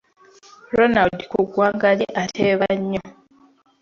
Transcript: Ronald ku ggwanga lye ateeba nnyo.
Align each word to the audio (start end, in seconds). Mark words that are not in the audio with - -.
Ronald 0.77 1.19
ku 1.31 1.39
ggwanga 1.45 1.89
lye 1.97 2.07
ateeba 2.23 2.67
nnyo. 2.79 3.01